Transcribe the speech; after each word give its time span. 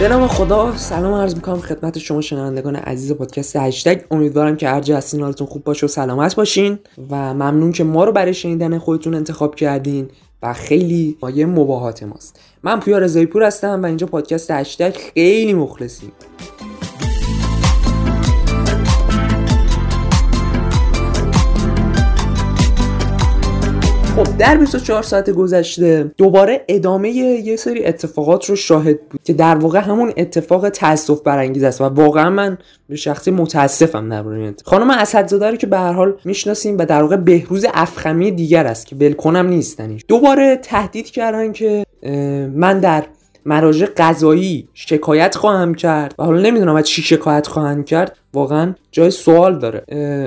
به 0.00 0.08
نام 0.08 0.26
خدا 0.26 0.76
سلام 0.76 1.14
عرض 1.14 1.34
می‌کنم 1.34 1.60
خدمت 1.60 1.98
شما 1.98 2.20
شنوندگان 2.20 2.76
عزیز 2.76 3.12
پادکست 3.12 3.56
هشتگ. 3.56 4.00
امیدوارم 4.10 4.56
که 4.56 4.68
هر 4.68 4.80
جا 4.80 4.96
هستین 4.96 5.20
حالتون 5.22 5.46
خوب 5.46 5.64
باشه 5.64 5.86
و 5.86 5.88
سلامت 5.88 6.36
باشین 6.36 6.78
و 7.10 7.34
ممنون 7.34 7.72
که 7.72 7.84
ما 7.84 8.04
رو 8.04 8.12
برای 8.12 8.34
شنیدن 8.34 8.78
خودتون 8.78 9.14
انتخاب 9.14 9.54
کردین 9.54 10.08
و 10.42 10.52
خیلی 10.52 11.16
مایه 11.22 11.46
مباهات 11.46 12.02
ماست. 12.02 12.40
من 12.62 12.80
پویا 12.80 12.98
رضایی 12.98 13.26
پور 13.26 13.42
هستم 13.42 13.82
و 13.82 13.86
اینجا 13.86 14.06
پادکست 14.06 14.50
هشتگ 14.50 14.96
خیلی 15.14 15.54
مخلصیم. 15.54 16.12
در 24.40 24.56
24 24.56 25.02
ساعت 25.02 25.30
گذشته 25.30 26.10
دوباره 26.16 26.64
ادامه 26.68 27.10
یه 27.10 27.56
سری 27.56 27.84
اتفاقات 27.84 28.44
رو 28.44 28.56
شاهد 28.56 29.08
بود 29.08 29.20
که 29.24 29.32
در 29.32 29.54
واقع 29.54 29.78
همون 29.78 30.12
اتفاق 30.16 30.68
تاسف 30.68 31.20
برانگیز 31.20 31.62
است 31.62 31.80
و 31.80 31.84
واقعا 31.84 32.30
من 32.30 32.58
به 32.88 32.96
شخصی 32.96 33.30
متاسفم 33.30 34.08
در 34.08 34.28
این 34.28 34.54
خانم 34.64 34.90
اسدزاده 34.90 35.50
رو 35.50 35.56
که 35.56 35.66
به 35.66 35.78
هر 35.78 35.92
حال 35.92 36.14
می‌شناسیم 36.24 36.78
و 36.78 36.84
در 36.84 37.02
واقع 37.02 37.16
بهروز 37.16 37.66
افخمی 37.74 38.30
دیگر 38.30 38.66
است 38.66 38.86
که 38.86 38.94
بلکنم 38.94 39.46
نیستنیش. 39.46 40.04
دوباره 40.08 40.56
تهدید 40.56 41.10
کردن 41.10 41.52
که 41.52 41.86
من 42.54 42.80
در 42.80 43.04
مراجع 43.50 43.86
قضایی 43.96 44.68
شکایت 44.74 45.34
خواهم 45.34 45.74
کرد. 45.74 46.14
و 46.18 46.24
حالا 46.24 46.40
نمی‌دونم 46.40 46.74
از 46.74 46.84
چی 46.84 47.02
شکایت 47.02 47.46
خواهم 47.46 47.84
کرد. 47.84 48.16
واقعا 48.34 48.74
جای 48.92 49.10
سوال 49.10 49.58
داره. 49.58 49.84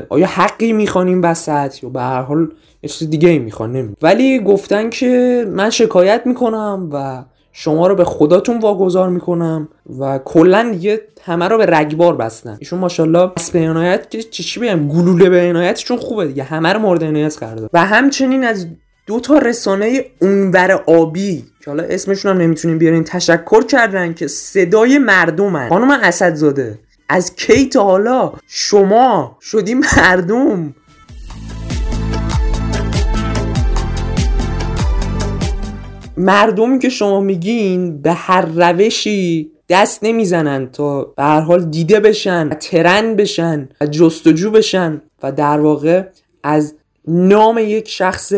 آیا 0.09 0.27
حقی 0.27 0.73
می‌خوانیم 0.73 1.21
وسط 1.23 1.83
یا 1.83 1.89
به 1.89 2.01
هر 2.01 2.21
حال 2.21 2.47
یه 2.83 2.89
چیز 2.89 3.09
دیگه 3.09 3.29
ای 3.29 3.39
می‌خوان؟ 3.39 3.95
ولی 4.01 4.39
گفتن 4.39 4.89
که 4.89 5.45
من 5.49 5.69
شکایت 5.69 6.21
می‌کنم 6.25 6.89
و 6.93 7.23
شما 7.51 7.87
رو 7.87 7.95
به 7.95 8.03
خداتون 8.05 8.59
واگذار 8.59 9.09
می‌کنم 9.09 9.67
و 9.99 10.19
کلا 10.25 10.69
دیگه 10.71 11.01
همه 11.21 11.47
رو 11.47 11.57
به 11.57 11.65
رگبار 11.65 12.15
بستن. 12.15 12.57
ایشون 12.59 12.79
ماشاءالله 12.79 13.27
پس 13.27 13.51
به 13.51 13.69
عنایت 13.69 14.11
که 14.11 14.23
چی 14.23 14.59
بگم 14.59 14.87
گلوله 14.87 15.29
به 15.29 15.49
عنایتشون 15.49 15.97
خوبه 15.97 16.27
دیگه. 16.27 16.43
همه 16.43 16.73
رو 16.73 16.79
مورد 16.79 17.03
عنایت 17.03 17.39
کرده 17.39 17.69
و 17.73 17.85
همچنین 17.85 18.43
از 18.43 18.67
دو 19.07 19.19
تا 19.19 19.37
رسانه 19.37 20.05
اونور 20.21 20.71
آبی 20.71 21.45
که 21.59 21.71
حالا 21.71 21.83
اسمشون 21.83 22.31
هم 22.31 22.41
نمی‌تونیم 22.41 22.77
بیارین 22.77 23.03
تشکر 23.03 23.63
کردن 23.63 24.13
که 24.13 24.27
صدای 24.27 24.97
مردمن. 24.97 25.69
خانم 25.69 25.91
اسدزاده 25.91 26.79
از 27.09 27.35
کی 27.35 27.69
تا 27.69 27.83
حالا 27.83 28.33
شما 28.47 29.37
شدی 29.41 29.73
مردم؟ 29.73 30.75
مردمی 36.17 36.79
که 36.79 36.89
شما 36.89 37.21
میگین 37.21 38.01
به 38.01 38.11
هر 38.13 38.45
روشی 38.45 39.51
دست 39.69 39.99
نمی‌زنن 40.03 40.71
تا 40.71 41.03
به 41.03 41.23
هر 41.23 41.41
حال 41.41 41.65
دیده 41.65 41.99
بشن 41.99 42.49
ترن 42.49 43.15
بشن 43.15 43.69
و 43.81 43.85
جستجو 43.85 44.51
بشن. 44.51 45.01
و 45.23 45.31
در 45.31 45.59
واقع 45.59 46.03
از 46.43 46.75
نام 47.07 47.57
یک 47.57 47.89
شخص 47.89 48.33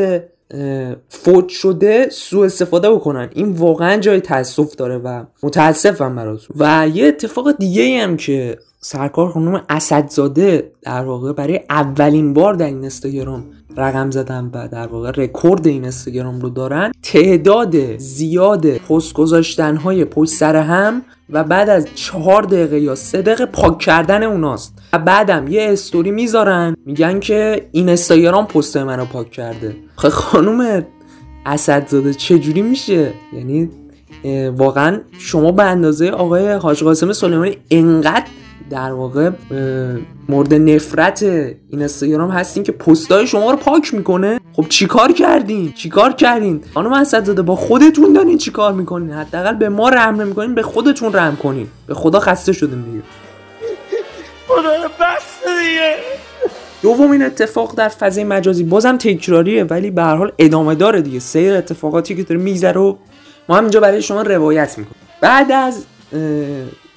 فوت 1.09 1.49
شده 1.49 2.09
سوء 2.11 2.45
استفاده 2.45 2.91
بکنن. 2.91 3.29
این 3.33 3.51
واقعا 3.51 3.97
جای 3.97 4.21
تاسف 4.21 4.75
داره 4.75 4.97
و 4.97 5.23
متاسفم 5.43 6.15
براتون. 6.15 6.55
و 6.59 6.87
یه 6.93 7.07
اتفاق 7.07 7.51
دیگه 7.51 8.03
هم 8.03 8.17
که 8.17 8.57
سرکار 8.79 9.29
خانم 9.29 9.63
اسدزاده 9.69 10.71
در 10.81 11.03
واقع 11.03 11.33
برای 11.33 11.59
اولین 11.69 12.33
بار 12.33 12.53
در 12.53 12.65
این 12.65 12.79
اینستاگرام 12.79 13.43
رقم 13.77 14.11
زدن 14.11 14.51
و 14.53 14.67
در 14.67 14.87
واقع 14.87 15.11
رکورد 15.11 15.67
این 15.67 15.83
اینستاگرام 15.83 16.39
رو 16.39 16.49
دارن 16.49 16.91
تعداد 17.03 17.97
زیاد 17.97 18.67
پست 18.67 19.13
گذاشتن 19.13 19.75
های 19.75 20.05
پشت 20.05 20.33
سر 20.33 20.55
هم 20.55 21.01
و 21.29 21.43
بعد 21.43 21.69
از 21.69 21.87
چهار 21.95 22.41
دقیقه 22.41 22.79
یا 22.79 22.95
سه 22.95 23.21
دقیقه 23.21 23.45
پاک 23.45 23.79
کردن 23.79 24.23
اوناست. 24.23 24.73
و 24.93 24.99
بعدم 24.99 25.47
یه 25.47 25.69
استوری 25.71 26.11
می‌ذارن 26.11 26.75
میگن 26.85 27.19
که 27.19 27.67
این 27.71 27.89
اینستاگرام 27.89 28.45
پست 28.45 28.77
منو 28.77 29.05
پاک 29.05 29.31
کرده. 29.31 29.75
خب 29.95 30.09
خانم 30.09 30.85
اسدزاده 31.45 32.13
چجوری 32.13 32.61
میشه؟ 32.61 33.13
یعنی 33.33 33.69
واقعا 34.57 35.01
شما 35.19 35.51
به 35.51 35.63
اندازه 35.63 36.09
آقای 36.09 36.51
حاج 36.51 36.83
قاسم 36.83 37.13
سلیمانی 37.13 37.57
انقدر 37.71 38.25
در 38.69 38.91
واقع 38.91 39.29
مورد 40.29 40.53
نفرت 40.53 41.23
این 41.23 41.57
اینستاگرام 41.69 42.29
هستین 42.29 42.63
که 42.63 42.71
پستای 42.71 43.27
شما 43.27 43.51
رو 43.51 43.57
پاک 43.57 43.93
می‌کنه. 43.93 44.39
خب 44.53 44.65
چیکار 44.69 45.11
کردین؟ 45.11 45.73
چیکار 45.73 46.13
کردین؟ 46.13 46.63
خانم 46.73 46.93
اسد 46.93 47.25
زاده 47.25 47.41
با 47.41 47.55
خودتون 47.55 48.13
دارین 48.13 48.37
چیکار 48.37 48.73
می‌کنین؟ 48.73 49.11
حداقل 49.11 49.53
به 49.53 49.69
ما 49.69 49.89
رحم 49.89 50.21
نمی‌کنین 50.21 50.55
به 50.55 50.61
خودتون 50.61 51.13
رحم 51.13 51.35
کنین. 51.35 51.67
به 51.87 51.93
خدا 51.93 52.19
خسته 52.19 52.53
شدیم 52.53 52.81
دیگه. 52.81 53.03
خدا 54.47 54.69
بس 54.87 55.39
دیگه. 55.43 55.95
دومین 56.81 57.23
اتفاق 57.23 57.75
در 57.75 57.89
فضای 57.89 58.23
مجازی 58.23 58.63
بازم 58.63 58.97
تکراریه 58.97 59.63
ولی 59.63 59.91
به 59.91 60.01
هر 60.01 60.15
حال 60.15 60.31
ادامه 60.39 60.75
داره 60.75 61.01
دیگه. 61.01 61.19
سیر 61.19 61.53
اتفاقاتی 61.53 62.15
که 62.15 62.23
داره 62.23 62.41
میگذره 62.41 62.81
و 62.81 62.95
ما 63.49 63.55
هم 63.57 63.63
اینجا 63.63 63.79
برای 63.79 64.01
شما 64.01 64.21
روایت 64.21 64.77
می‌کنیم. 64.77 65.01
بعد 65.21 65.51
از 65.51 65.85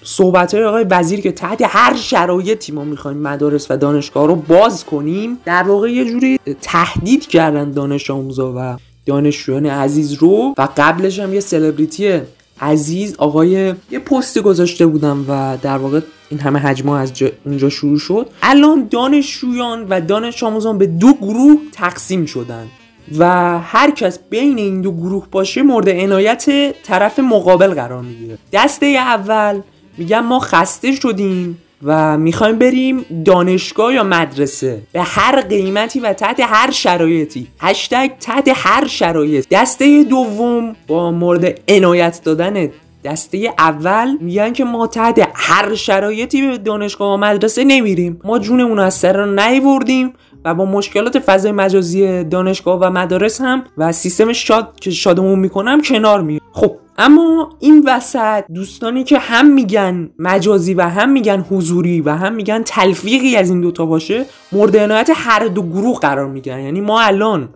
صحبت 0.03 0.55
های 0.55 0.65
آقای 0.65 0.87
وزیر 0.91 1.21
که 1.21 1.33
تحت 1.33 1.63
هر 1.65 1.97
شرایطی 1.97 2.73
ما 2.73 2.85
می‌خوایم 2.85 3.19
مدارس 3.19 3.71
و 3.71 3.77
دانشگاه 3.77 4.27
رو 4.27 4.35
باز 4.35 4.85
کنیم 4.85 5.39
در 5.45 5.63
واقع 5.63 5.93
یه 5.93 6.05
جوری 6.05 6.39
تهدید 6.63 7.27
کردن 7.27 7.71
دانش 7.71 8.11
آموزا 8.11 8.55
و 8.57 8.77
دانشجویان 9.07 9.67
عزیز 9.67 10.13
رو. 10.13 10.55
و 10.59 10.69
قبلش 10.77 11.19
هم 11.19 11.35
یه 11.35 11.41
سلبریتی 11.41 12.21
عزیز 12.61 13.15
آقای 13.19 13.51
یه 13.91 13.99
پستی 13.99 14.41
گذاشته 14.41 14.87
بودم 14.87 15.25
و 15.29 15.59
در 15.63 15.79
واقع 15.79 16.01
این 16.31 16.41
همه 16.41 16.59
حجمه 16.59 16.93
از 16.93 17.13
اونجا 17.45 17.69
شروع 17.69 17.99
شد. 17.99 18.27
الان 18.43 18.89
دانشجویان 18.91 19.87
و 19.89 20.01
دانش 20.01 20.43
آموزان 20.43 20.79
به 20.79 20.87
دو 20.87 21.13
گروه 21.13 21.57
تقسیم 21.73 22.27
شدن 22.27 22.67
و 23.19 23.59
هر 23.59 23.91
کس 23.91 24.19
بین 24.31 24.59
این 24.59 24.81
دو 24.81 24.93
گروه 24.93 25.27
باشه 25.31 25.63
مورد 25.63 25.89
عنایت 25.89 26.47
طرف 26.83 27.19
مقابل 27.19 27.75
قرار 27.75 28.03
می‌گیره. 28.03 28.39
دسته 28.53 28.87
اول 28.87 29.61
میگن 29.99 30.21
ما 30.21 30.39
خسته 30.39 30.93
شدیم 30.93 31.59
و 31.85 32.19
می‌خوایم 32.19 32.59
بریم 32.59 33.05
دانشگاه 33.25 33.95
یا 33.95 34.05
مدرسه. 34.05 34.83
به 34.93 35.03
هر 35.03 35.41
قیمتی 35.41 36.01
و 36.01 36.13
تحت 36.13 36.41
هر 36.41 36.71
شرایطی. 36.71 37.47
هشتگ 37.61 38.11
تحت 38.21 38.51
هر 38.55 38.87
شرایط. 38.87 39.47
دسته 39.51 40.05
دوم 40.05 40.77
با 40.87 41.11
مورد 41.11 41.61
عنایت 41.69 42.21
دادن. 42.25 42.69
دسته 43.05 43.55
اول 43.59 44.17
میگن 44.21 44.53
که 44.53 44.65
ما 44.65 44.87
تحت 44.87 45.29
هر 45.35 45.75
شرایطی 45.75 46.43
به 46.43 46.59
دانشگاه 46.59 47.15
و 47.15 47.17
مدرسه 47.17 47.65
نمیریم. 47.65 48.21
ما 48.25 48.39
جونمون 48.39 48.79
از 48.79 48.95
سر 48.95 49.27
نیوردیم 49.27 50.13
و 50.45 50.55
با 50.55 50.65
مشکلات 50.65 51.19
فضای 51.19 51.53
مجازی 51.53 52.25
دانشگاه 52.25 52.79
و 52.81 52.91
مدارس 52.91 53.41
هم 53.41 53.65
و 53.79 53.93
سیستم 53.93 54.33
شاد 54.33 54.81
که 54.81 54.91
شادمون 54.91 55.39
می‌کنم 55.39 55.83
کنار 55.83 56.21
می 56.21 56.41
خب 56.53 56.77
اما 56.99 57.57
این 57.61 57.85
وسط 57.87 58.45
دوستانی 58.55 59.05
که 59.05 59.19
هم 59.19 59.47
میگن 59.47 60.11
مجازی 60.19 60.75
و 60.75 60.83
هم 60.83 61.13
میگن 61.13 61.41
حضوری 61.51 62.01
و 62.01 62.11
هم 62.11 62.35
میگن 62.35 62.63
تلفیقی 62.63 63.37
از 63.37 63.51
این 63.51 63.61
دوتا 63.61 63.87
باشه 63.87 64.25
مورد 64.53 64.77
عنایت 64.77 65.11
هر 65.15 65.47
دو 65.47 65.63
گروه 65.63 65.99
قرار 65.99 66.27
میگن 66.29 66.61
یعنی 66.61 66.81
ما 66.81 67.01
الان 67.01 67.49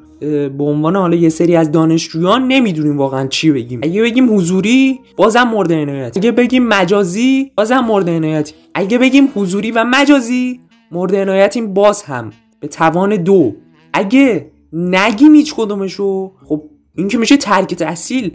به 0.59 0.65
عنوان 0.65 0.97
حالا 0.97 1.17
یه 1.17 1.29
سری 1.29 1.57
از 1.57 1.73
دانشجویان 1.73 2.49
نمی‌دونیم 2.49 2.99
واقعا 2.99 3.27
چی 3.27 3.51
بگیم. 3.51 3.81
اگه 3.83 4.03
بگیم 4.03 4.37
حضوری 4.37 5.01
بازم 5.17 5.43
مورد 5.43 5.73
عنایت. 5.73 6.17
اگه 6.17 6.33
بگیم 6.33 6.67
مجازی 6.67 7.53
بازم 7.57 7.79
مورد 7.79 8.11
عنایت. 8.11 8.53
اگه 8.75 8.99
بگیم 8.99 9.29
حضوری 9.35 9.71
و 9.71 9.85
مجازی 9.85 10.61
مورد 10.93 11.15
عنایتیم 11.15 11.75
باز 11.75 12.03
هم 12.03 12.31
به 12.61 12.69
توان 12.69 13.17
دو. 13.17 13.55
اگه 13.93 14.51
نگیم 14.73 15.35
هیچ 15.35 15.55
کدومشو 15.55 16.33
خب 16.49 16.63
این 16.97 17.09
که 17.09 17.19
میشه 17.19 17.37
ترک 17.37 17.75
تحصیل 17.75 18.33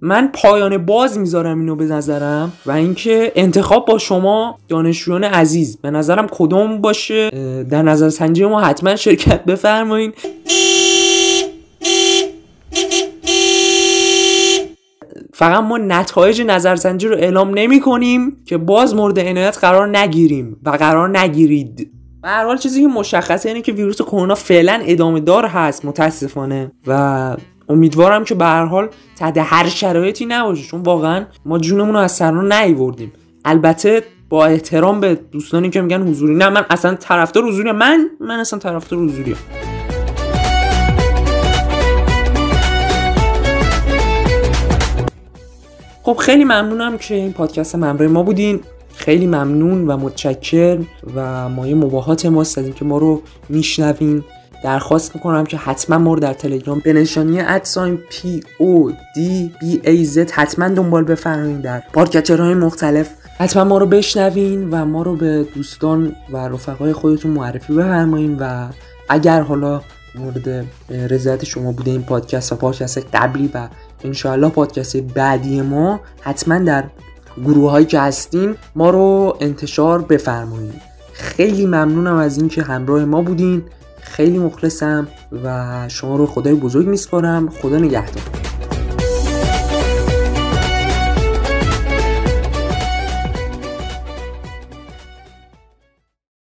من 0.00 0.30
پایان 0.32 0.86
باز 0.86 1.18
می‌ذارم 1.18 1.58
اینو 1.58 1.76
به 1.76 1.84
نظرم 1.84 2.52
و 2.66 2.70
اینکه 2.70 3.32
انتخاب 3.34 3.86
با 3.86 3.98
شما 3.98 4.58
دانشجویان 4.68 5.24
عزیز. 5.24 5.78
به 5.82 5.90
نظرم 5.90 6.26
کدوم 6.30 6.80
باشه؟ 6.80 7.30
در 7.70 7.82
نظر 7.82 8.08
سنجی 8.08 8.46
ما 8.46 8.60
حتما 8.60 8.96
شرکت 8.96 9.44
بفرمایین. 9.44 10.12
فقط 15.34 15.62
ما 15.62 15.78
نتایج 15.78 16.42
نظرسنجی 16.42 17.08
رو 17.08 17.16
اعلام 17.16 17.50
نمی 17.54 17.80
کنیم 17.80 18.36
که 18.46 18.56
باز 18.56 18.94
مورد 18.94 19.18
عنایت 19.18 19.58
قرار 19.58 19.98
نگیریم 19.98 20.56
و 20.62 20.70
قرار 20.70 21.18
نگیرید. 21.18 21.90
به 22.22 22.28
هر 22.28 22.44
حال 22.44 22.58
چیزی 22.58 22.80
که 22.80 22.86
مشخصه 22.86 23.48
اینه 23.48 23.62
که 23.62 23.72
ویروس 23.72 24.02
کرونا 24.02 24.34
فعلا 24.34 24.80
ادامه 24.84 25.20
دار 25.20 25.46
هست 25.46 25.84
متاسفانه. 25.84 26.72
و 26.86 27.36
امیدوارم 27.68 28.24
که 28.24 28.34
به 28.34 28.44
هر 28.44 28.64
حال 28.64 28.88
تحت 29.16 29.38
هر 29.38 29.68
شرایطی 29.68 30.26
نباشه 30.26 30.64
چون 30.64 30.80
واقعا 30.80 31.24
ما 31.44 31.58
جونمون 31.58 31.94
رو 31.94 32.00
از 32.00 32.12
سر 32.12 32.30
نیوردیم. 32.30 33.12
البته 33.44 34.02
با 34.28 34.46
احترام 34.46 35.00
به 35.00 35.14
دوستانی 35.14 35.70
که 35.70 35.80
میگن 35.80 36.02
حضوری 36.02 36.34
نه 36.34 36.48
من 36.48 36.64
اصلا 36.70 36.94
طرفدار 36.94 37.44
حضوری 37.44 37.72
من 37.72 38.10
من 38.20 38.38
اصلا 38.38 38.58
طرفدار 38.58 39.00
حضوری 39.00 39.36
خب 46.02 46.16
خیلی 46.16 46.44
ممنونم 46.44 46.98
که 46.98 47.14
این 47.14 47.32
پادکست 47.32 47.74
همراه 47.74 48.08
ما 48.08 48.22
بودین. 48.22 48.60
خیلی 48.94 49.26
ممنون 49.26 49.86
و 49.86 49.96
متشکر 49.96 50.78
و 51.14 51.48
مایه 51.48 51.74
مباهات 51.74 52.26
ماست 52.26 52.58
از 52.58 52.64
اینکه 52.64 52.84
ما 52.84 52.98
رو 52.98 53.22
میشنوین. 53.48 54.24
درخواست 54.64 55.14
می‌کنم 55.14 55.44
که 55.44 55.56
حتما 55.56 55.98
ما 55.98 56.14
رو 56.14 56.20
در 56.20 56.32
تلگرام 56.32 56.78
به 56.78 56.92
نشانی 56.92 57.40
at 57.40 57.59
sign 57.59 57.96
P 58.10 58.40
O 58.58 58.92
D 59.14 59.52
B 59.60 59.80
E 59.84 60.04
Z 60.04 60.30
حتما 60.30 60.68
دنبال 60.68 61.04
بفرمایید 61.04 61.62
در 61.62 61.82
podcatcher 61.92 62.44
های 62.44 62.54
مختلف. 62.54 63.10
حتما 63.38 63.64
ما 63.64 63.78
رو 63.78 63.86
بشنوین 63.86 64.70
و 64.70 64.84
ما 64.84 65.02
رو 65.02 65.16
به 65.16 65.46
دوستان 65.54 66.12
و 66.32 66.36
رفقای 66.36 66.92
خودتون 66.92 67.30
معرفی 67.30 67.72
بفرمایین 67.72 68.36
و 68.40 68.68
اگر 69.08 69.40
حالا 69.40 69.80
مورد 70.14 70.64
رضایت 71.10 71.44
شما 71.44 71.72
بوده 71.72 71.90
این 71.90 72.02
پادکست 72.02 72.52
و 72.52 72.56
پادکست 72.56 73.06
قبلی 73.14 73.50
و 73.54 73.68
انشاءالله 74.04 74.48
پادکست 74.48 74.96
بعدی 74.96 75.60
ما 75.60 76.00
حتما 76.20 76.58
در 76.58 76.84
گروه 77.44 77.70
هایی 77.70 77.86
که 77.86 78.00
هستیم 78.00 78.54
ما 78.76 78.90
رو 78.90 79.36
انتشار 79.40 80.02
بفرمایید 80.02 80.82
خیلی 81.12 81.66
ممنونم 81.66 82.16
از 82.16 82.38
اینکه 82.38 82.62
همراه 82.62 83.04
ما 83.04 83.22
بودین. 83.22 83.62
خیلی 84.06 84.38
مخلصم 84.38 85.08
و 85.44 85.88
شما 85.88 86.16
رو 86.16 86.26
خدای 86.26 86.54
بزرگ 86.54 86.86
میسپارم. 86.86 87.48
خدا 87.50 87.78
نگهدار. 87.78 88.45